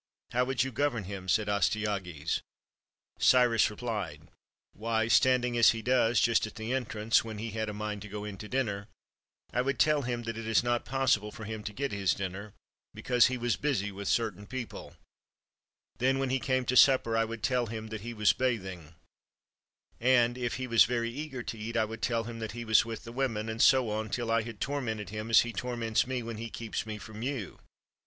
[0.31, 2.41] "How would you govern him?" said Astyages.
[3.19, 4.31] Cyrus replied:
[4.73, 8.07] —"Why, standing as he does, just at the entrance, when he had a mind to
[8.07, 8.87] go in to dinner,
[9.53, 12.15] I would tell him that it is not yet possible for him to get his
[12.15, 12.55] dinner,
[12.95, 14.95] because 'he was busy with certain people':
[15.99, 18.95] then, when he came to supper, I would tell him that 'he was bathing':
[19.99, 22.83] and, if he was very eager to eat, I would tell him that 'he was
[22.83, 26.23] with the women': and so on, till I had tormented him as he torments me
[26.23, 27.59] when he keeps me from you."